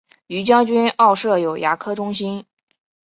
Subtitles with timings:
[0.25, 2.43] 于将军澳设有牙科中心。